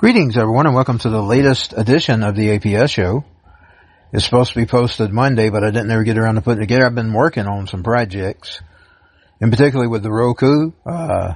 [0.00, 3.22] Greetings, everyone, and welcome to the latest edition of the APS show.
[4.14, 6.68] It's supposed to be posted Monday, but I didn't ever get around to putting it
[6.68, 6.86] together.
[6.86, 8.62] I've been working on some projects,
[9.42, 10.72] and particularly with the Roku.
[10.86, 11.34] Uh,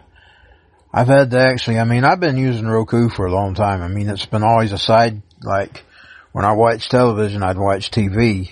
[0.91, 3.83] I've had to actually, I mean, I've been using Roku for a long time.
[3.83, 5.85] I mean, it's been always a side, like,
[6.33, 8.51] when I watch television, I'd watch TV.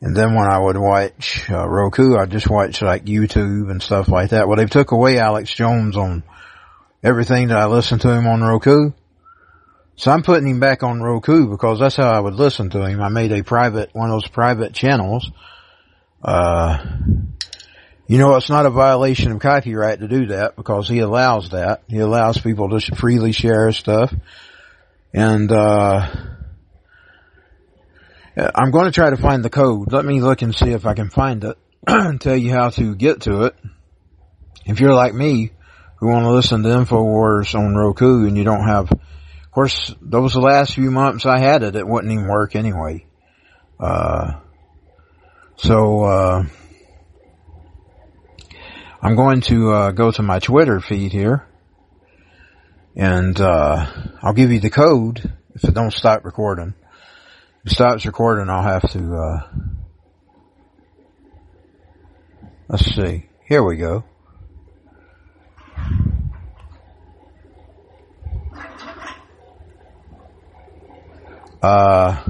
[0.00, 4.06] And then when I would watch uh, Roku, I'd just watch like YouTube and stuff
[4.06, 4.46] like that.
[4.46, 6.22] Well, they took away Alex Jones on
[7.02, 8.92] everything that I listen to him on Roku.
[9.96, 13.00] So I'm putting him back on Roku because that's how I would listen to him.
[13.00, 15.30] I made a private, one of those private channels.
[16.22, 16.78] Uh,
[18.06, 21.82] you know, it's not a violation of copyright to do that because he allows that.
[21.88, 24.12] He allows people to freely share stuff.
[25.12, 26.08] And, uh,
[28.34, 29.92] I'm going to try to find the code.
[29.92, 32.94] Let me look and see if I can find it and tell you how to
[32.94, 33.56] get to it.
[34.64, 35.52] If you're like me,
[36.02, 40.34] who want to listen to InfoWars on Roku and you don't have, of course, those
[40.34, 43.06] last few months I had it, it wouldn't even work anyway.
[43.78, 44.40] Uh,
[45.54, 46.44] so, uh,
[49.00, 51.46] I'm going to, uh, go to my Twitter feed here
[52.96, 53.86] and, uh,
[54.24, 56.74] I'll give you the code if it don't stop recording
[57.64, 59.40] If it stops recording, I'll have to, uh,
[62.68, 63.28] let's see.
[63.46, 64.02] Here we go.
[71.62, 72.22] Uh,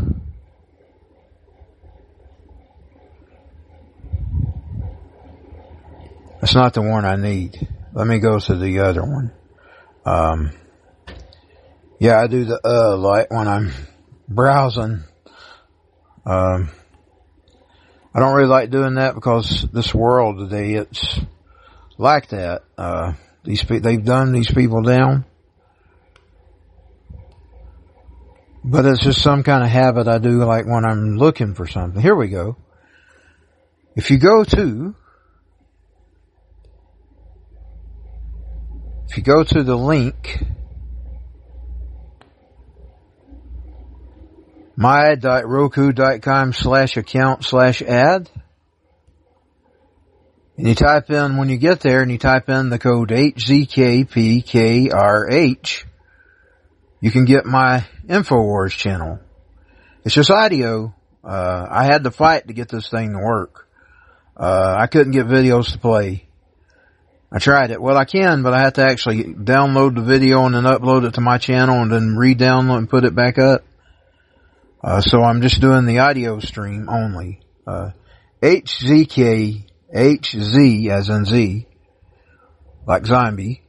[6.40, 7.68] that's not the one I need.
[7.94, 9.32] Let me go to the other one.
[10.04, 10.50] Um,
[11.98, 13.72] yeah, I do the, uh, light when I'm
[14.28, 15.04] browsing
[16.24, 16.70] um,
[18.14, 21.20] I don't really like doing that because this world today, it's
[21.98, 22.62] like that.
[22.78, 25.24] Uh, these they've done these people down.
[28.64, 32.00] But it's just some kind of habit I do like when I'm looking for something.
[32.00, 32.56] Here we go.
[33.96, 34.94] If you go to,
[39.08, 40.44] if you go to the link
[44.76, 48.30] my.roku.com slash account slash ad.
[50.56, 53.84] And you type in, when you get there and you type in the code HZKPKRH,
[57.02, 59.18] you can get my InfoWars channel.
[60.04, 60.94] It's just audio.
[61.24, 63.68] Uh, I had to fight to get this thing to work.
[64.36, 66.28] Uh, I couldn't get videos to play.
[67.30, 67.82] I tried it.
[67.82, 71.14] Well, I can, but I have to actually download the video and then upload it
[71.14, 73.64] to my channel and then re-download and put it back up.
[74.82, 77.40] Uh, so I'm just doing the audio stream only.
[77.66, 77.90] Uh,
[78.42, 81.66] HZK, HZ as in Z,
[82.86, 83.62] like zombie,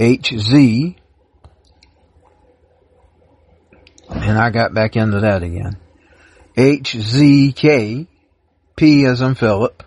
[0.00, 0.96] HZ,
[4.14, 5.76] and I got back into that again.
[6.56, 8.06] HZK,
[8.76, 9.82] P as in Philip,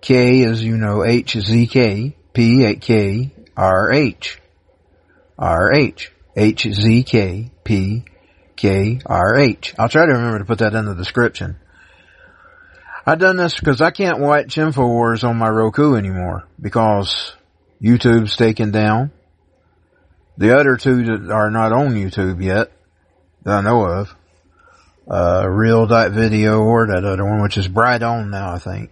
[0.00, 4.40] K as you know, HZK, P at K, R H,
[5.38, 6.10] R H.
[6.36, 7.54] H-Z-K-P-K-R-H.
[9.78, 11.56] I'll try to remember to put that in the description.
[13.06, 17.34] I've done this because I can't watch InfoWars on my Roku anymore because
[17.80, 19.12] YouTube's taken down.
[20.36, 22.72] The other two that are not on YouTube yet,
[23.44, 24.14] that I know of,
[25.06, 25.48] uh,
[26.10, 28.90] Video or that other one, which is Brighteon now, I think.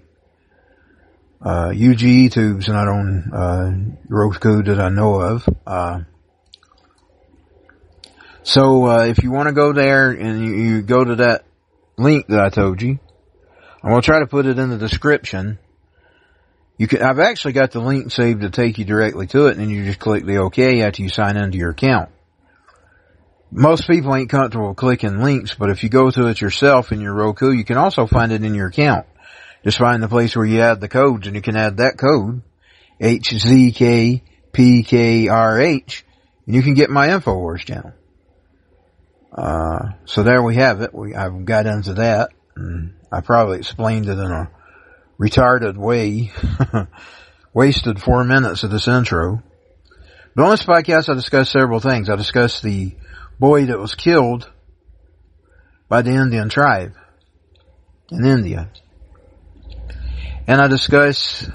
[1.41, 3.73] Uh, UGE Tube's not on, uh,
[4.09, 5.49] Roku that I know of.
[5.67, 6.03] Uh,
[8.45, 11.45] so uh, if you want to go there and you, you, go to that
[11.97, 12.99] link that I told you,
[13.83, 15.59] I'm gonna try to put it in the description.
[16.83, 17.01] You can.
[17.01, 19.85] I've actually got the link saved to take you directly to it, and then you
[19.85, 22.11] just click the OK after you sign into your account.
[23.53, 27.15] Most people ain't comfortable clicking links, but if you go to it yourself in your
[27.15, 29.07] Roku, you can also find it in your account.
[29.63, 32.43] Just find the place where you add the codes, and you can add that code
[33.01, 34.23] HZKPKRH,
[36.47, 37.93] and you can get my Infowars channel.
[39.31, 40.93] Uh, so there we have it.
[40.93, 42.31] We, I've got into that.
[42.57, 44.51] And I probably explained it in a
[45.19, 46.33] retarded way.
[47.55, 49.43] Wasted four minutes of this intro.
[50.35, 52.09] But on this podcast I discussed several things.
[52.09, 52.95] I discussed the
[53.39, 54.51] boy that was killed
[55.89, 56.95] by the Indian tribe
[58.11, 58.71] in India.
[60.47, 61.49] And I discuss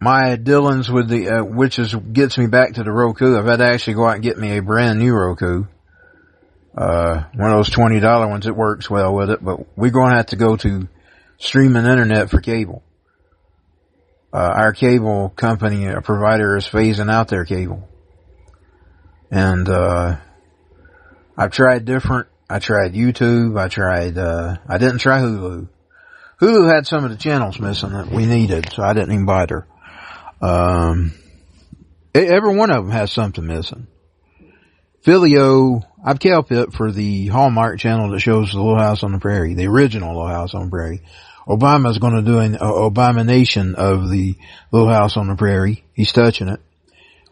[0.00, 3.36] my dealings with the, uh, which is, gets me back to the Roku.
[3.36, 5.64] I've had to actually go out and get me a brand new Roku.
[6.76, 10.16] Uh, one of those $20 ones, it works well with it, but we're going to
[10.16, 10.88] have to go to
[11.38, 12.82] streaming internet for cable.
[14.32, 17.88] uh, our cable company, a provider, is phasing out their cable.
[19.30, 20.16] And, uh,
[21.38, 25.68] I've tried different, I tried YouTube, I tried, uh, I didn't try Hulu.
[26.40, 29.66] Hulu had some of the channels missing that we needed, so I didn't even bother.
[30.42, 31.14] Um,
[32.14, 33.86] every one of them has something missing.
[35.02, 39.18] Philo, I've kept it for the Hallmark channel that shows the Little House on the
[39.18, 41.02] Prairie, the original Little House on the Prairie.
[41.46, 44.34] Obama's going to do an uh, abomination of the
[44.72, 45.84] Little House on the Prairie.
[45.94, 46.60] He's touching it.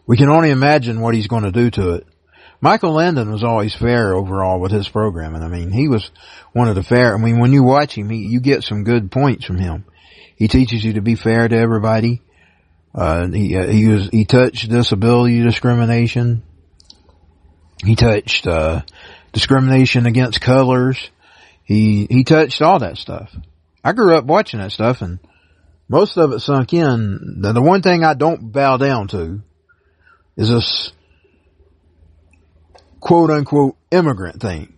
[0.07, 2.07] We can only imagine what he's going to do to it.
[2.61, 5.43] Michael Landon was always fair overall with his programming.
[5.43, 6.09] I mean, he was
[6.53, 7.13] one of the fair.
[7.13, 9.85] I mean, when you watch him, he, you get some good points from him.
[10.35, 12.21] He teaches you to be fair to everybody.
[12.93, 16.43] Uh, he, uh, he was, he touched disability discrimination.
[17.83, 18.81] He touched, uh,
[19.33, 21.09] discrimination against colors.
[21.63, 23.35] He, he touched all that stuff.
[23.85, 25.19] I grew up watching that stuff and
[25.87, 27.37] most of it sunk in.
[27.41, 29.41] The, the one thing I don't bow down to
[30.35, 30.91] is this
[32.99, 34.73] quote unquote immigrant thing.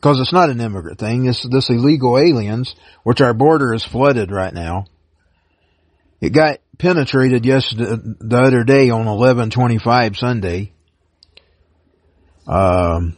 [0.00, 1.26] Cause it's not an immigrant thing.
[1.26, 4.86] It's this illegal aliens, which our border is flooded right now.
[6.22, 10.72] It got penetrated yesterday, the other day on 1125 Sunday.
[12.46, 13.16] Um,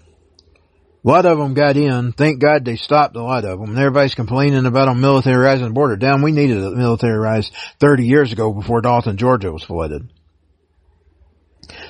[1.05, 2.13] a lot of them got in.
[2.13, 3.79] Thank God they stopped a lot of them.
[3.79, 5.97] Everybody's complaining about them militarizing the border.
[5.97, 10.11] Down, we needed it militarized 30 years ago before Dalton, Georgia was flooded.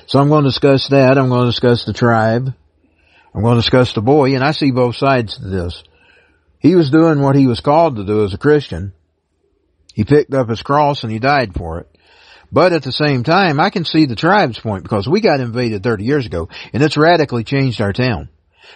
[0.05, 1.17] So I'm going to discuss that.
[1.17, 2.53] I'm going to discuss the tribe.
[3.33, 5.83] I'm going to discuss the boy, and I see both sides to this.
[6.59, 8.93] He was doing what he was called to do as a Christian.
[9.93, 11.87] He picked up his cross and he died for it.
[12.51, 15.83] But at the same time, I can see the tribe's point because we got invaded
[15.83, 18.29] 30 years ago and it's radically changed our town.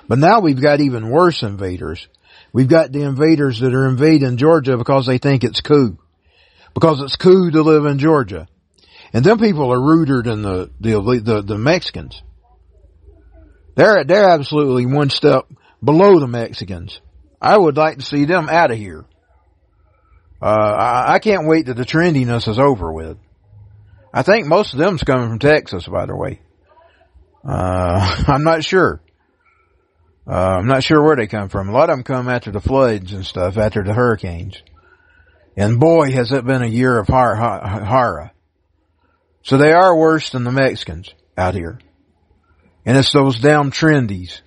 [0.07, 2.07] But now we've got even worse invaders.
[2.51, 5.98] We've got the invaders that are invading Georgia because they think it's cool.
[6.74, 8.48] Because it's cool to live in Georgia.
[9.13, 12.22] And them people are ruder than the, the, the, the Mexicans.
[13.75, 15.45] They're, they're absolutely one step
[15.84, 17.00] below the Mexicans.
[17.42, 19.06] I would like to see them out of here.
[20.42, 23.18] Uh, I, I can't wait that the trendiness is over with.
[24.13, 26.42] I think most of them's coming from Texas, by the way.
[27.48, 29.01] Uh, I'm not sure.
[30.25, 31.70] Uh, I'm not sure where they come from.
[31.70, 34.62] A lot of them come after the floods and stuff, after the hurricanes.
[35.58, 38.31] And boy, has it been a year of horror.
[39.44, 41.80] So they are worse than the Mexicans out here.
[42.86, 44.42] And it's those damn trendies.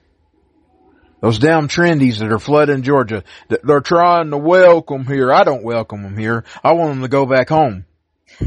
[1.21, 3.25] Those damn trendies that are flooding Georgia.
[3.49, 5.33] They're trying to welcome here.
[5.33, 6.45] I don't welcome them here.
[6.63, 7.85] I want them to go back home.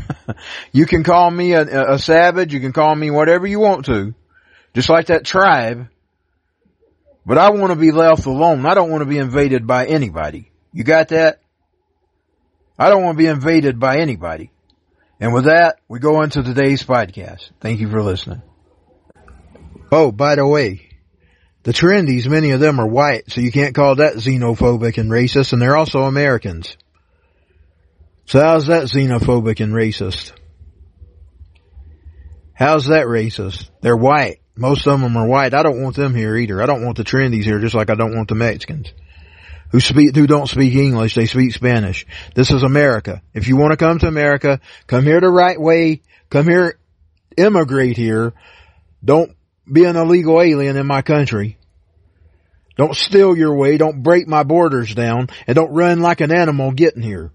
[0.72, 2.54] you can call me a, a savage.
[2.54, 4.14] You can call me whatever you want to.
[4.74, 5.88] Just like that tribe.
[7.30, 8.66] But I want to be left alone.
[8.66, 10.52] I don't want to be invaded by anybody.
[10.74, 11.40] You got that?
[12.80, 14.52] I don't want to be invaded by anybody.
[15.20, 17.52] And with that, we go into today's podcast.
[17.62, 18.42] Thank you for listening.
[19.92, 20.90] Oh, by the way,
[21.62, 25.54] the trendies, many of them are white, so you can't call that xenophobic and racist,
[25.54, 26.78] and they're also Americans.
[28.26, 30.31] So how's that xenophobic and racist?
[32.54, 33.70] How's that racist?
[33.81, 34.40] They're white.
[34.60, 35.54] Most of them are white.
[35.54, 36.62] I don't want them here either.
[36.62, 38.92] I don't want the trendies here just like I don't want the Mexicans
[39.72, 41.16] who speak, who don't speak English.
[41.16, 42.06] They speak Spanish.
[42.36, 43.22] This is America.
[43.34, 46.02] If you want to come to America, come here the right way.
[46.30, 46.78] Come here,
[47.38, 48.34] immigrate here.
[49.04, 49.36] Don't
[49.72, 51.57] be an illegal alien in my country.
[52.76, 53.78] Don't steal your way.
[53.78, 57.31] Don't break my borders down and don't run like an animal getting here.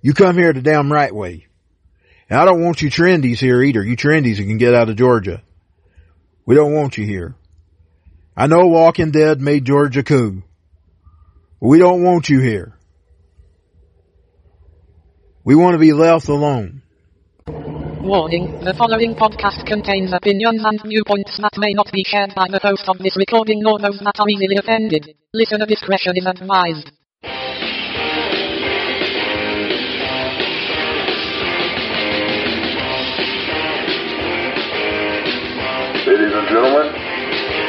[0.00, 1.46] You come here the damn right way.
[2.28, 3.82] And I don't want you trendies here either.
[3.82, 5.42] You trendies can get out of Georgia.
[6.46, 7.34] We don't want you here.
[8.36, 10.42] I know Walking Dead made Georgia cool.
[11.60, 12.78] We don't want you here.
[15.42, 16.82] We want to be left alone.
[17.48, 22.60] Warning, the following podcast contains opinions and viewpoints that may not be shared by the
[22.62, 25.16] host of this recording nor those that are easily offended.
[25.34, 26.92] Listener discretion is advised.
[36.56, 36.88] Ladies and gentlemen,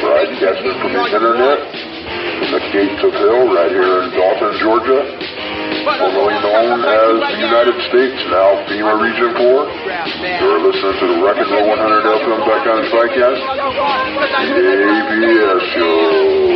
[0.00, 1.60] broadcasting from the internet
[2.40, 5.04] from the gates of hell right here in Dalton, Georgia,
[5.84, 9.44] formerly known as the United States, now FEMA Region 4.
[10.40, 13.44] You're listening to the Rock and Roll 100 FM Back on Psycast,
[14.56, 16.48] the APS Show.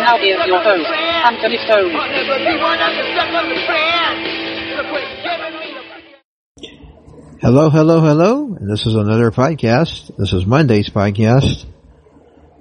[0.00, 0.88] Now here's your host,
[1.28, 1.92] Anthony Stone.
[7.40, 8.56] Hello, hello, hello.
[8.56, 10.10] And this is another podcast.
[10.16, 11.66] This is Monday's podcast.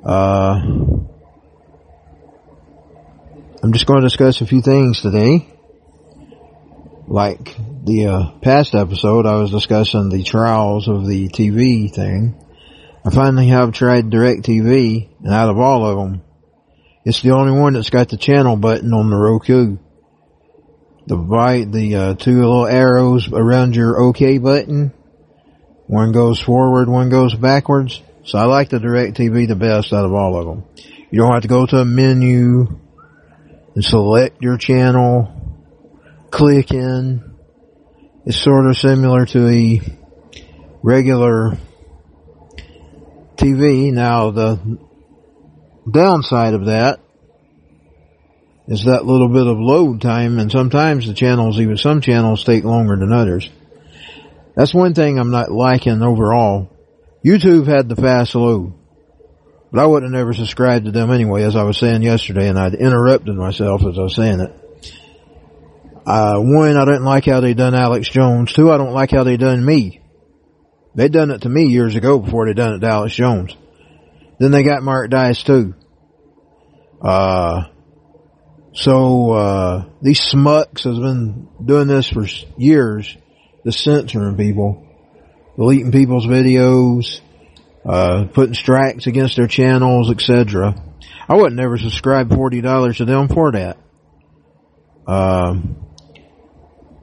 [0.06, 0.60] Uh,
[3.64, 5.52] I'm just going to discuss a few things today,
[7.08, 12.40] like the uh, past episode, I was discussing the trials of the TV thing.
[13.04, 16.22] I finally have tried DirecTV, and out of all of them,
[17.04, 19.78] it's the only one that's got the channel button on the Roku.
[21.08, 24.92] The right, the uh, two little arrows around your OK button.
[25.86, 28.02] One goes forward, one goes backwards.
[28.26, 30.66] So I like the DirecTV the best out of all of them.
[31.10, 32.68] You don't have to go to a menu
[33.74, 35.32] and select your channel,
[36.30, 37.38] click in.
[38.26, 39.82] It's sort of similar to a
[40.84, 41.58] regular
[43.38, 43.94] TV.
[43.94, 44.78] Now the
[45.90, 47.00] downside of that
[48.68, 52.64] is that little bit of load time and sometimes the channels, even some channels take
[52.64, 53.50] longer than others.
[54.56, 56.70] That's one thing I'm not liking overall.
[57.24, 58.74] YouTube had the fast load.
[59.72, 62.58] But I wouldn't have never subscribed to them anyway, as I was saying yesterday, and
[62.58, 64.54] I'd interrupted myself as I was saying it.
[66.06, 68.54] Uh, one, I didn't like how they done Alex Jones.
[68.54, 70.02] Two, I don't like how they done me.
[70.96, 73.56] They done it to me years ago before they done it to Alex Jones.
[74.40, 75.76] Then they got Mark Dice too.
[77.02, 77.66] Uh,
[78.78, 83.18] so, uh, these smucks has been doing this for years,
[83.66, 84.86] the censoring people,
[85.56, 87.22] deleting people's videos,
[87.84, 90.76] uh, putting strikes against their channels, etc.
[91.28, 93.78] I would not ever subscribe $40 to them for that.
[95.08, 95.84] Um,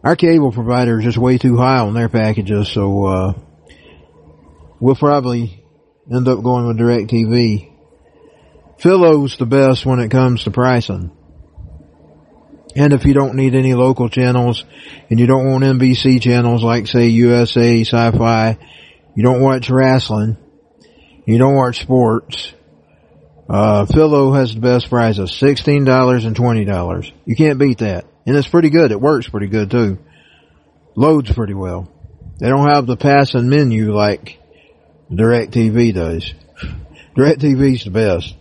[0.05, 3.33] our cable provider is just way too high on their packages, so, uh,
[4.79, 5.65] we'll probably
[6.09, 7.73] end up going with DirecTV.
[8.79, 11.11] Philo's the best when it comes to pricing.
[12.77, 14.65] And if you don't need any local channels
[15.09, 18.59] and you don't want NBC channels like say USA, Sci-Fi,
[19.15, 20.37] you don't watch wrestling,
[21.25, 22.53] you don't watch sports,
[23.49, 27.13] uh, Philo has the best prices, $16 and $20.
[27.25, 28.07] You can't beat that.
[28.27, 28.91] And it's pretty good.
[28.91, 29.99] It works pretty good too.
[30.97, 31.91] Loads pretty well.
[32.39, 34.39] They don't have the passing menu like
[35.11, 36.35] DirecTV does.
[37.17, 38.35] DirecTV's the best.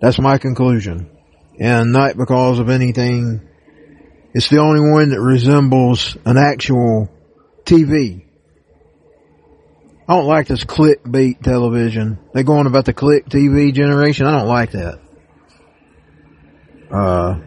[0.00, 1.10] That's my conclusion.
[1.60, 3.48] And not because of anything.
[4.34, 7.10] It's the only one that resembles an actual
[7.64, 8.24] TV.
[10.08, 12.18] I don't like this clickbait television.
[12.32, 14.26] They're going about the click TV generation.
[14.26, 15.00] I don't like that.
[16.90, 17.40] Uh,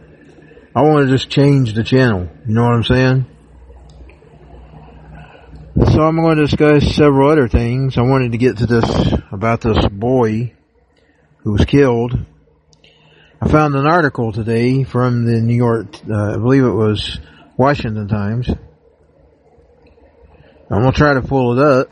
[0.76, 2.30] I want to just change the channel.
[2.48, 3.26] You know what I'm saying?
[5.92, 7.98] So I'm going to discuss several other things.
[7.98, 10.54] I wanted to get to this about this boy
[11.40, 12.14] who was killed.
[13.46, 17.20] I found an article today from the New York, uh, I believe it was
[17.58, 18.50] Washington Times.
[20.72, 21.92] I'm going to try to pull it up.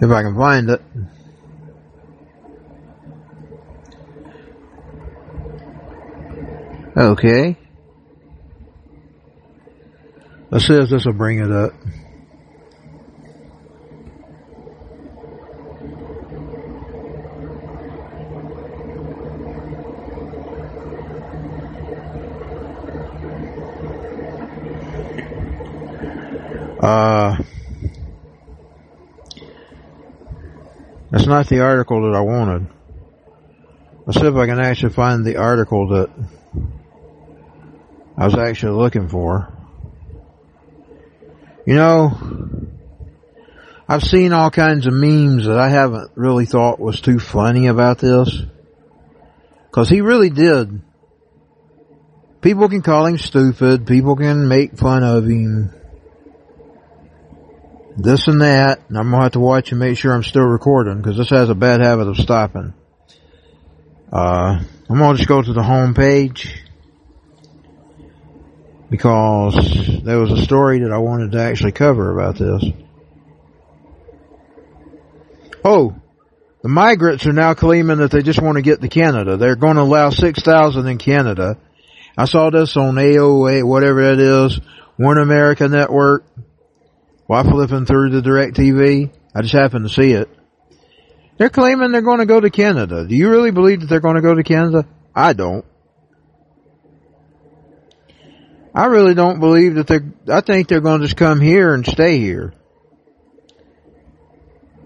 [0.00, 0.82] If I can find it.
[6.96, 7.58] Okay.
[10.58, 11.72] See if this will bring it up.
[26.80, 27.36] Uh,
[31.10, 32.66] that's not the article that I wanted.
[34.04, 36.10] Let's see if I can actually find the article that
[38.18, 39.59] I was actually looking for.
[41.70, 42.18] You know,
[43.88, 47.98] I've seen all kinds of memes that I haven't really thought was too funny about
[47.98, 48.42] this.
[49.70, 50.82] Cause he really did.
[52.40, 55.72] People can call him stupid, people can make fun of him,
[57.96, 60.96] this and that, and I'm gonna have to watch and make sure I'm still recording,
[60.96, 62.74] because this has a bad habit of stopping.
[64.12, 66.64] Uh, I'm gonna just go to the home page
[68.90, 72.64] because there was a story that I wanted to actually cover about this.
[75.64, 75.94] Oh,
[76.62, 79.36] the migrants are now claiming that they just want to get to Canada.
[79.36, 81.56] They're going to allow 6,000 in Canada.
[82.18, 84.60] I saw this on AOA, whatever that is,
[84.96, 86.26] One America Network,
[87.26, 89.10] while flipping through the DirecTV.
[89.34, 90.28] I just happened to see it.
[91.38, 93.06] They're claiming they're going to go to Canada.
[93.06, 94.86] Do you really believe that they're going to go to Canada?
[95.14, 95.64] I don't.
[98.74, 101.84] I really don't believe that they're, I think they're going to just come here and
[101.84, 102.54] stay here.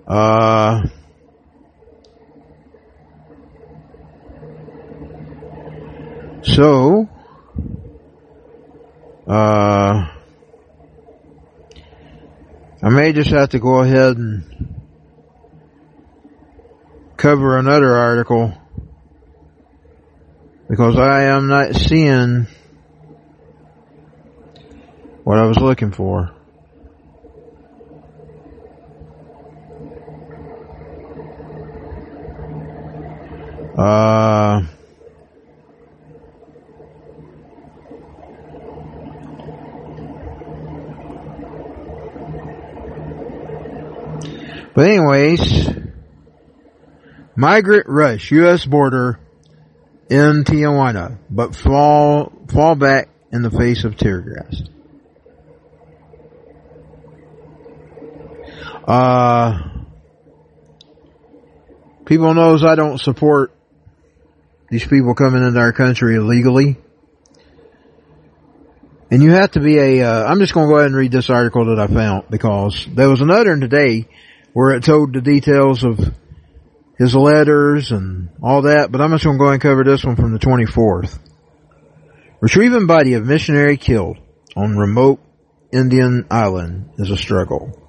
[0.06, 0.86] Uh,
[6.42, 7.08] so,
[9.26, 10.08] uh,
[12.82, 14.82] I may just have to go ahead and
[17.16, 18.52] cover another article
[20.68, 22.46] because I am not seeing
[25.24, 26.30] what I was looking for.
[33.76, 34.62] Uh,
[44.74, 45.68] but anyways,
[47.34, 48.64] migrant rush U.S.
[48.64, 49.18] border
[50.08, 54.62] in Tijuana, but fall fall back in the face of tear gas.
[58.86, 59.70] Uh,
[62.04, 63.56] people knows I don't support
[64.70, 66.76] these people coming into our country illegally.
[69.10, 71.12] And you have to be a, uh, I'm just going to go ahead and read
[71.12, 74.08] this article that I found because there was another today
[74.52, 76.00] where it told the details of
[76.98, 80.04] his letters and all that, but I'm just going to go ahead and cover this
[80.04, 81.18] one from the 24th.
[82.40, 84.18] Retrieving body of missionary killed
[84.56, 85.20] on remote
[85.72, 87.83] Indian island is a struggle.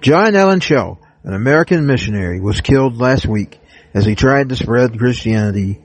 [0.00, 3.58] John Allen Chau, an American missionary, was killed last week
[3.94, 5.82] as he tried to spread Christianity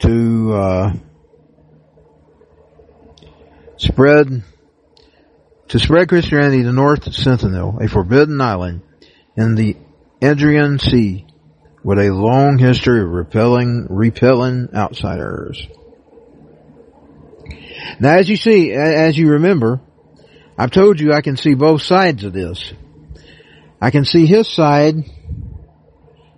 [0.00, 0.92] to uh,
[3.76, 4.42] spread
[5.68, 8.82] to spread Christianity to North Sentinel, a forbidden island
[9.36, 9.76] in the
[10.20, 11.26] Andaman Sea
[11.82, 15.66] with a long history of repelling repelling outsiders.
[17.98, 19.80] Now as you see, as you remember,
[20.58, 22.72] I've told you I can see both sides of this.
[23.80, 25.04] I can see his side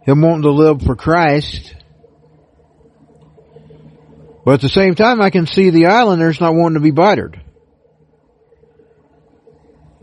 [0.02, 1.74] him wanting to live for Christ.
[4.44, 7.40] But at the same time, I can see the islanders not wanting to be battered.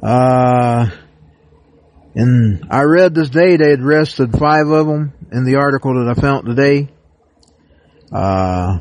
[0.01, 0.89] Uh,
[2.15, 6.17] and I read this day they had arrested five of them in the article that
[6.17, 6.87] I found today.
[8.11, 8.79] Uh,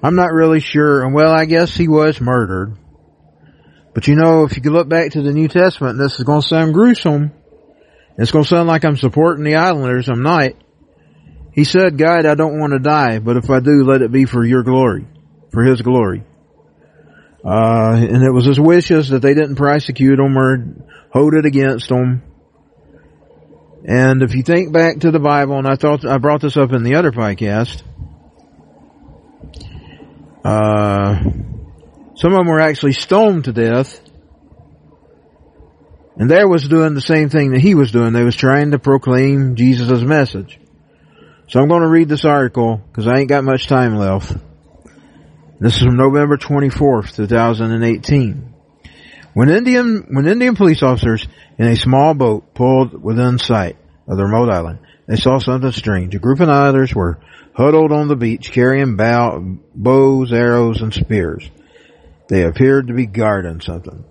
[0.00, 1.02] I'm not really sure.
[1.04, 2.77] And well, I guess he was murdered.
[3.98, 6.46] But you know, if you look back to the New Testament, this is going to
[6.46, 7.32] sound gruesome.
[8.16, 10.08] It's going to sound like I'm supporting the Islanders.
[10.08, 10.52] I'm not.
[11.52, 14.24] He said, God, I don't want to die, but if I do, let it be
[14.24, 15.04] for your glory,
[15.50, 16.22] for his glory.
[17.44, 20.76] Uh, and it was his wishes that they didn't prosecute him or
[21.12, 22.22] hold it against him.
[23.84, 26.72] And if you think back to the Bible, and I thought I brought this up
[26.72, 27.82] in the other podcast,
[30.44, 31.47] uh,
[32.18, 34.00] some of them were actually stoned to death
[36.18, 38.12] and there was doing the same thing that he was doing.
[38.12, 40.58] They was trying to proclaim Jesus' message.
[41.46, 44.36] So I'm going to read this article because I ain't got much time left.
[45.60, 48.54] This is from November 24th, 2018.
[49.32, 51.26] When Indian, when Indian police officers
[51.56, 53.76] in a small boat pulled within sight
[54.08, 56.16] of the remote island, they saw something strange.
[56.16, 57.20] A group of others were
[57.54, 61.48] huddled on the beach carrying bow, bows, arrows, and spears.
[62.28, 64.04] They appeared to be guarding something.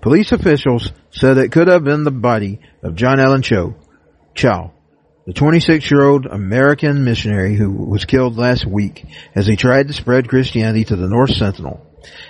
[0.00, 3.74] Police officials said it could have been the body of John Allen Cho,
[4.34, 4.72] Chau,
[5.26, 9.94] the 26 year old American missionary who was killed last week as he tried to
[9.94, 11.84] spread Christianity to the North Sentinel,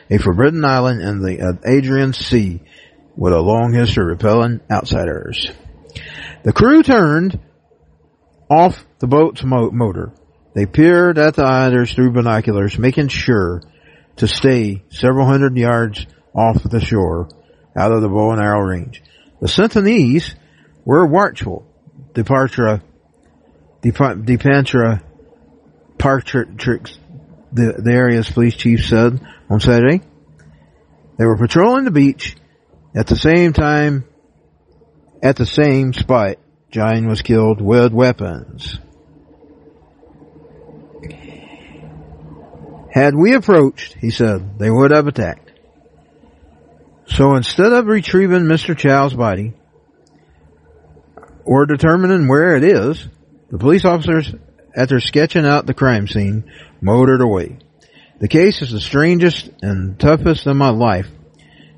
[0.08, 2.62] a forbidden island in the Andaman Sea
[3.16, 5.50] with a long history of repelling outsiders.
[6.44, 7.40] The crew turned
[8.48, 10.12] off the boat's motor.
[10.54, 13.62] They peered at the islanders through binoculars, making sure
[14.16, 17.28] to stay several hundred yards off the shore
[17.76, 19.02] out of the bow and arrow range.
[19.40, 20.34] The Sentinelese
[20.84, 21.66] were watchful.
[22.12, 22.82] Departure,
[23.82, 25.02] Depantra
[25.98, 26.98] Partrix,
[27.52, 30.00] the, the area's police chief said on Saturday.
[31.18, 32.36] They were patrolling the beach
[32.94, 34.04] at the same time,
[35.22, 36.36] at the same spot,
[36.70, 38.78] Jine was killed with weapons.
[42.94, 45.50] Had we approached, he said, they would have attacked.
[47.08, 48.78] So instead of retrieving Mr.
[48.78, 49.52] Chau's body
[51.44, 53.08] or determining where it is,
[53.50, 54.32] the police officers,
[54.76, 56.44] after sketching out the crime scene,
[56.80, 57.58] motored away.
[58.20, 61.08] The case is the strangest and toughest in my life,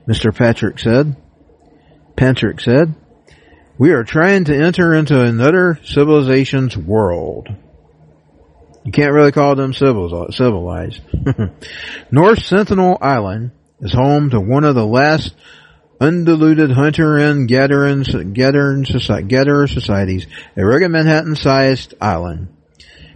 [0.07, 0.37] Mr.
[0.37, 1.17] Patrick said.
[2.15, 2.95] Patrick said,
[3.79, 7.49] we are trying to enter into another civilization's world.
[8.87, 11.01] You can't really call them uh, civilized.
[12.13, 15.35] North Sentinel Island is home to one of the last
[16.01, 22.57] undiluted hunter and gathering, gathering, gatherer societies, a rugged Manhattan-sized island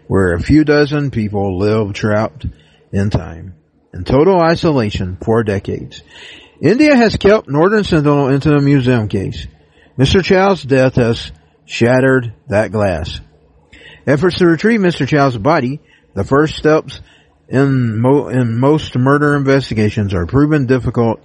[0.08, 2.46] where a few dozen people live trapped
[2.90, 3.54] in time,
[3.94, 6.02] in total isolation for decades.
[6.60, 9.46] India has kept Northern Sentinel into a museum case.
[9.96, 10.24] Mr.
[10.24, 11.30] Chau's death has
[11.64, 13.20] shattered that glass.
[14.06, 15.06] Efforts to retrieve Mr.
[15.06, 15.80] Chau's body,
[16.14, 17.00] the first steps
[17.48, 21.20] in, mo- in most murder investigations are proven difficult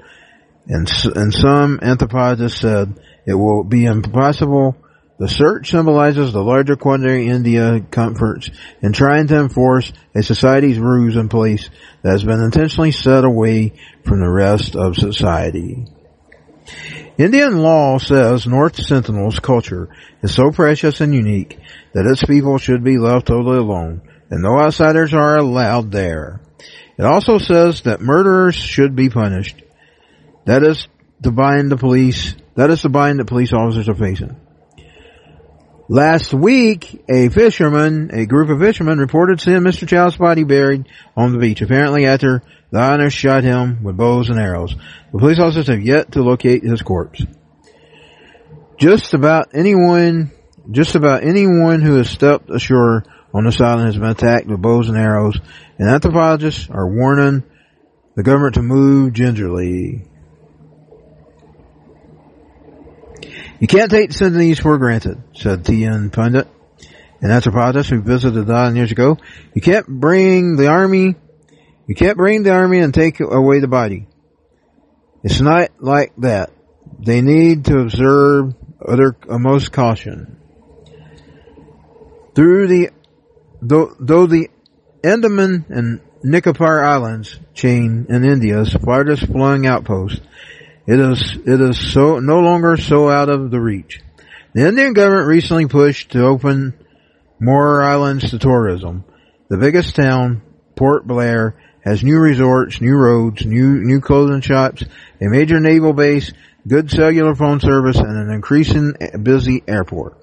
[0.67, 4.75] and, and some anthropologists said it will be impossible.
[5.17, 8.49] The search symbolizes the larger quandary India comforts
[8.81, 11.69] in trying to enforce a society's rules in place
[12.01, 15.85] that has been intentionally set away from the rest of society.
[17.17, 19.89] Indian law says North Sentinel's culture
[20.21, 21.59] is so precious and unique
[21.93, 26.41] that its people should be left totally alone and no outsiders are allowed there.
[26.97, 29.61] It also says that murderers should be punished.
[30.45, 30.87] That is
[31.19, 34.35] the bind the police, that is the bind that police officers are facing.
[35.87, 39.87] Last week, a fisherman, a group of fishermen reported seeing Mr.
[39.87, 42.41] Chau's body buried on the beach, apparently after
[42.75, 44.75] the islanders shot him with bows and arrows.
[45.13, 47.23] The police officers have yet to locate his corpse.
[48.77, 50.33] Just about anyone,
[50.71, 54.89] just about anyone who has stepped ashore on this island has been attacked with bows
[54.89, 55.39] and arrows,
[55.79, 57.43] and anthropologists are warning
[58.17, 60.03] the government to move gingerly.
[63.61, 66.09] You can't take the Sudanese for granted, said T.N.
[66.09, 66.49] Pandit,
[67.21, 69.15] an anthropologist who visited the island years ago.
[69.53, 71.15] You can't bring the army,
[71.87, 74.07] you can't bring the army and take away the body.
[75.23, 76.51] It's not like that.
[76.99, 78.53] They need to observe
[78.85, 80.39] other most caution.
[82.35, 82.89] Through the
[83.61, 84.49] though, though the
[85.03, 90.21] Andaman and Nicobar Islands chain in India's farthest flung outpost,
[90.87, 94.01] it is it is so no longer so out of the reach.
[94.53, 96.73] The Indian government recently pushed to open
[97.39, 99.03] more islands to tourism.
[99.49, 100.41] The biggest town,
[100.75, 104.83] Port Blair, has new resorts, new roads, new new clothing shops,
[105.21, 106.33] a major naval base,
[106.67, 110.17] good cellular phone service, and an increasing eh, busy airport.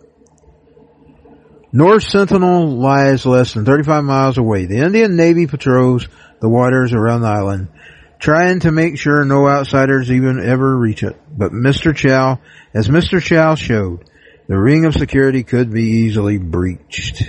[1.72, 4.66] North Sentinel lies less than 35 miles away.
[4.66, 6.06] The Indian Navy patrols
[6.40, 7.68] the waters around the island,
[8.18, 11.16] trying to make sure no outsiders even ever reach it.
[11.30, 11.96] But Mr.
[11.96, 12.40] Chau,
[12.74, 13.22] as Mr.
[13.22, 14.04] Chau showed,
[14.48, 17.22] the ring of security could be easily breached.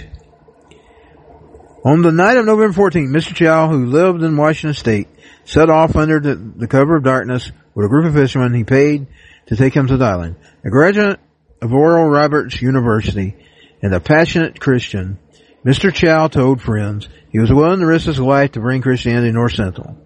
[1.86, 3.36] On the night of November 14th, Mr.
[3.36, 5.10] Chau, who lived in Washington State,
[5.44, 9.08] set off under the, the cover of darkness with a group of fishermen he paid
[9.48, 10.38] to take him to the island.
[10.64, 11.20] A graduate
[11.62, 13.36] of Oral Roberts University,
[13.82, 15.20] and a passionate Christian,
[15.66, 15.94] Mr.
[15.94, 19.54] Chau told friends he was willing to risk his life to bring Christianity to North
[19.54, 19.98] Sentinel.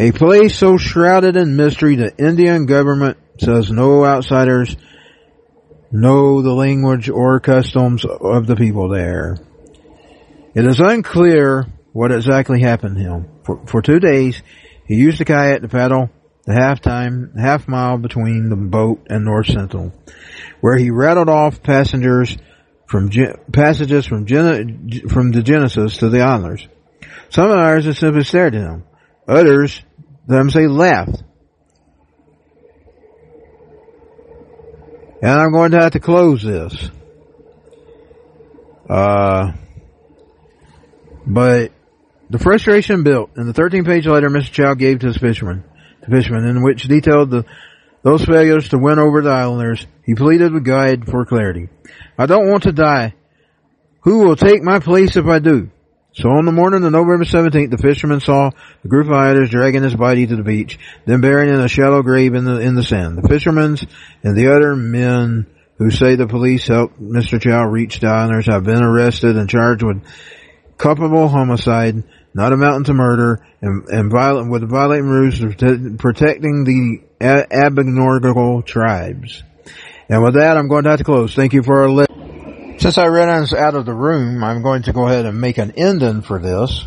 [0.00, 4.76] A place so shrouded in mystery the Indian government says no outsiders
[5.92, 9.36] know the language or customs of the people there.
[10.58, 13.28] It is unclear what exactly happened to him.
[13.44, 14.42] For, for two days,
[14.88, 16.10] he used the kayak to paddle
[16.46, 19.92] the half time, half mile between the boat and North Sentinel
[20.60, 22.36] where he rattled off passengers
[22.86, 23.08] from
[23.52, 26.66] passages from Gen- from the Genesis to the Islanders.
[27.30, 28.82] Some others just simply stared at him.
[29.28, 29.80] Others,
[30.26, 31.22] them say, laughed.
[35.22, 36.90] And I'm going to have to close this.
[38.90, 39.52] Uh,
[41.28, 41.72] but
[42.30, 44.50] the frustration built in the 13 page letter Mr.
[44.50, 45.62] Chau gave to his fisherman,
[46.00, 47.44] the fisherman, in which detailed the
[48.02, 51.68] those failures to win over the Islanders, he pleaded with God for clarity.
[52.16, 53.14] I don't want to die.
[54.02, 55.70] Who will take my place if I do?
[56.12, 58.50] So on the morning of November 17th, the fisherman saw
[58.82, 62.02] the group of islanders dragging his body to the beach, then burying in a shallow
[62.02, 63.18] grave in the, in the sand.
[63.18, 63.76] The fishermen
[64.22, 67.40] and the other men who say the police helped Mr.
[67.40, 70.02] Chau reach the islanders have been arrested and charged with
[70.78, 75.38] culpable homicide, not amounting to murder, and, and violent, with violating rules
[75.98, 79.42] protecting the Aboriginal tribes.
[80.08, 81.34] And with that, I'm going to have to close.
[81.34, 82.78] Thank you for our listen.
[82.78, 85.72] Since I ran out of the room, I'm going to go ahead and make an
[85.72, 86.84] ending for this.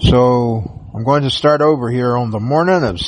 [0.00, 3.00] So, I'm going to start over here on the morning of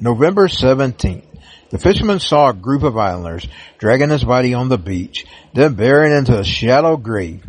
[0.00, 1.27] November 17th.
[1.70, 3.46] The fisherman saw a group of islanders
[3.78, 7.44] dragging his body on the beach, then burying into a shallow grave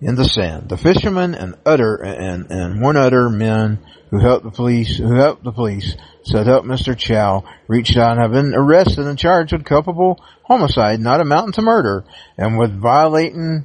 [0.00, 0.68] in the sand.
[0.68, 3.78] The fisherman and other and, and one other men
[4.10, 6.96] who helped the police, who helped the police, said help Mr.
[6.96, 11.62] Chau reached out and have been arrested and charged with culpable homicide, not amounting to
[11.62, 12.04] murder,
[12.36, 13.64] and with violating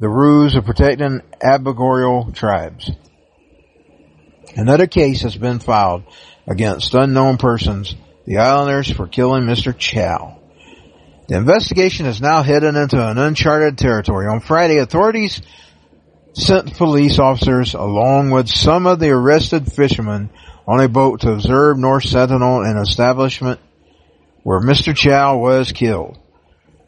[0.00, 2.90] the rules of protecting Aboriginal tribes.
[4.56, 6.02] Another case has been filed
[6.46, 7.94] against unknown persons,
[8.26, 9.76] the islanders, for killing Mr.
[9.76, 10.38] Chau.
[11.28, 14.26] The investigation is now headed into an uncharted territory.
[14.26, 15.40] On Friday, authorities
[16.34, 20.30] sent police officers along with some of the arrested fishermen
[20.66, 23.60] on a boat to observe North Sentinel, an establishment
[24.42, 24.94] where Mr.
[24.94, 26.18] Chau was killed.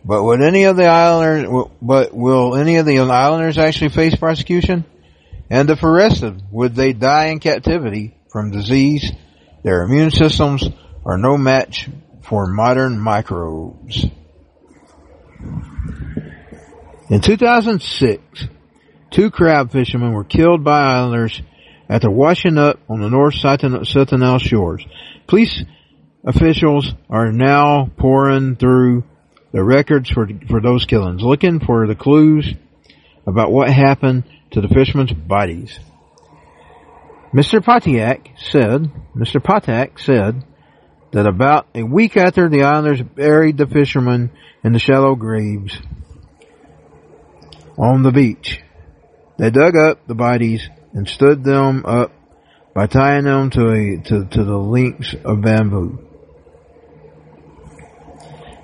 [0.05, 4.85] But would any of the islanders, but will any of the islanders actually face prosecution?
[5.51, 9.13] And if arrested, would they die in captivity from disease?
[9.63, 10.65] Their immune systems
[11.05, 11.89] are no match
[12.23, 14.07] for modern microbes.
[17.09, 18.47] In 2006,
[19.11, 21.43] two crab fishermen were killed by islanders
[21.89, 24.85] after washing up on the North Sentinel shores.
[25.27, 25.63] Police
[26.25, 29.05] officials are now pouring through
[29.53, 32.55] the records for, for those killings, looking for the clues
[33.27, 35.79] about what happened to the fishermen's bodies.
[37.35, 37.61] Mr.
[37.61, 39.43] Patiak said, Mr.
[39.43, 40.45] Patak said
[41.13, 44.31] that about a week after the islanders buried the fishermen
[44.65, 45.79] in the shallow graves
[47.79, 48.61] on the beach,
[49.39, 52.13] they dug up the bodies and stood them up
[52.75, 55.99] by tying them to a, to, to the links of bamboo.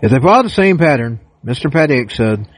[0.00, 1.70] If they follow the same pattern, Mr.
[1.70, 2.48] Paddock said,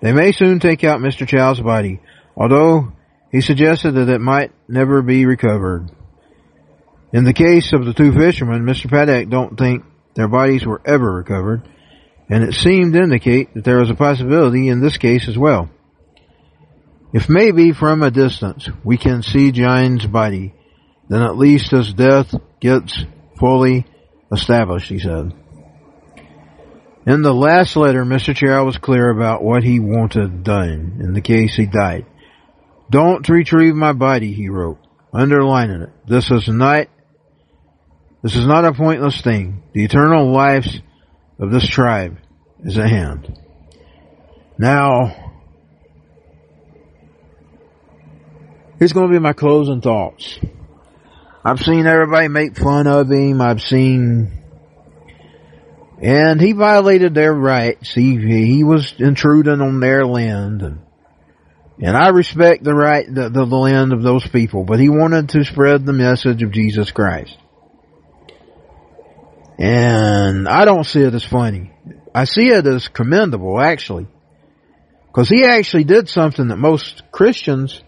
[0.00, 1.26] they may soon take out Mr.
[1.26, 2.00] Chau's body,
[2.36, 2.92] although
[3.30, 5.90] he suggested that it might never be recovered.
[7.12, 8.90] In the case of the two fishermen, Mr.
[8.90, 11.66] Paddock don't think their bodies were ever recovered,
[12.28, 15.70] and it seemed to indicate that there was a possibility in this case as well.
[17.12, 20.54] If maybe from a distance we can see Jine's body,
[21.08, 23.04] then at least his death gets
[23.38, 23.86] fully
[24.30, 25.32] established, he said.
[27.06, 28.36] In the last letter, Mr.
[28.36, 32.04] Chau was clear about what he wanted done in the case he died.
[32.90, 34.78] Don't retrieve my body, he wrote,
[35.14, 35.90] underlining it.
[36.06, 36.88] This is not,
[38.22, 39.62] this is not a pointless thing.
[39.72, 40.80] The eternal lives
[41.38, 42.18] of this tribe
[42.64, 43.38] is at hand.
[44.58, 45.32] Now,
[48.78, 50.38] here's going to be my closing thoughts.
[51.44, 53.40] I've seen everybody make fun of him.
[53.40, 54.38] I've seen
[56.00, 57.92] and he violated their rights.
[57.92, 60.62] He, he was intruding on their land.
[60.62, 60.80] And,
[61.80, 65.44] and I respect the right, the, the land of those people, but he wanted to
[65.44, 67.36] spread the message of Jesus Christ.
[69.58, 71.72] And I don't see it as funny.
[72.14, 74.06] I see it as commendable, actually.
[75.12, 77.82] Cause he actually did something that most Christians,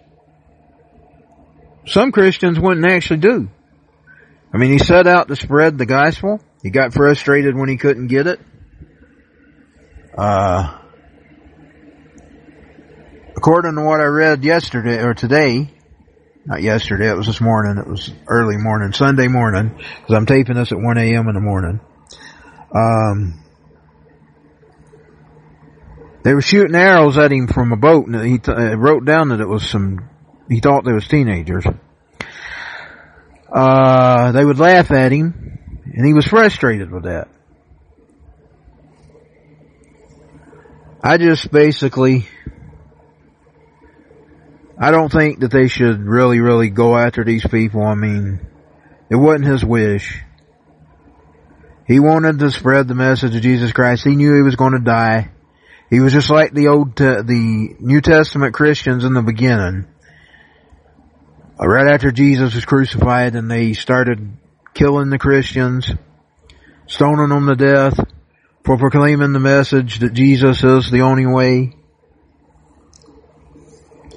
[1.87, 3.49] some Christians wouldn't actually do.
[4.53, 6.41] I mean, he set out to spread the gospel.
[6.63, 8.41] He got frustrated when he couldn't get it.
[10.19, 10.77] Uh,
[13.37, 15.73] according to what I read yesterday or today,
[16.47, 20.57] not yesterday, it was this morning, it was early morning, Sunday morning, because I'm taping
[20.57, 21.29] this at 1 a.m.
[21.29, 21.81] in the morning.
[22.75, 23.43] Um,
[26.23, 29.41] they were shooting arrows at him from a boat, and he uh, wrote down that
[29.41, 30.09] it was some,
[30.49, 31.65] he thought they was teenagers.
[33.53, 37.29] Uh, they would laugh at him, and he was frustrated with that.
[41.03, 42.29] I just basically,
[44.83, 47.83] I don't think that they should really, really go after these people.
[47.83, 48.41] I mean,
[49.11, 50.23] it wasn't his wish.
[51.87, 54.05] He wanted to spread the message of Jesus Christ.
[54.05, 55.33] He knew he was going to die.
[55.91, 59.87] He was just like the old, uh, the New Testament Christians in the beginning.
[61.61, 64.33] Uh, right after Jesus was crucified and they started
[64.73, 65.93] killing the Christians,
[66.87, 68.01] stoning them to death
[68.65, 71.75] for proclaiming the message that Jesus is the only way.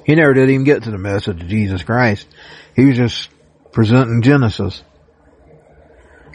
[0.04, 2.26] He never did even get to the message of Jesus Christ.
[2.76, 3.30] He was just
[3.72, 4.82] presenting Genesis.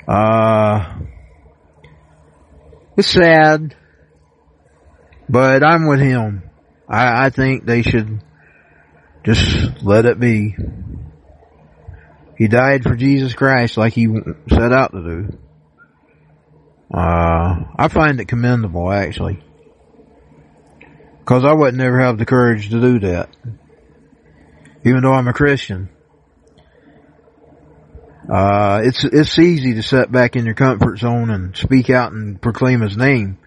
[0.07, 0.99] Uh,
[2.97, 3.75] it's sad,
[5.29, 6.49] but I'm with him.
[6.87, 8.21] I, I think they should
[9.23, 10.55] just let it be.
[12.37, 14.07] He died for Jesus Christ like he
[14.49, 15.37] set out to do.
[16.91, 19.43] Uh, I find it commendable actually.
[21.25, 23.29] Cause I would never have the courage to do that.
[24.85, 25.89] Even though I'm a Christian.
[28.31, 32.41] Uh, it's, it's easy to sit back in your comfort zone and speak out and
[32.41, 33.39] proclaim his name.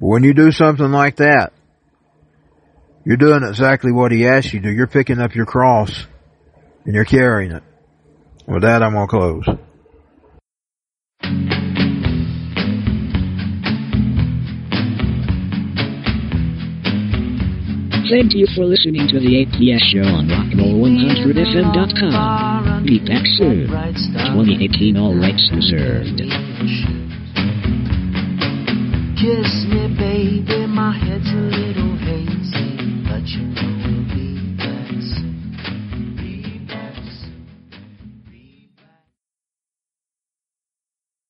[0.00, 1.52] But when you do something like that,
[3.04, 4.72] you're doing exactly what he asked you to.
[4.72, 6.06] You're picking up your cross
[6.84, 7.62] and you're carrying it.
[8.46, 9.58] With that, I'm going to close.
[18.12, 22.84] Thank you for listening to the APS show on Rockmore100FM.com.
[22.84, 23.68] Be back soon.
[23.72, 26.20] 2018 all rights reserved.
[29.16, 32.76] Kiss me, baby, my head's a little hazy,
[33.08, 33.48] but you